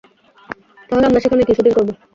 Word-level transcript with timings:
তাহলে 0.89 1.05
আমরা 1.07 1.23
সেখানে 1.23 1.41
কি 1.47 1.53
শুটিং 1.57 1.73
করবো? 1.77 1.91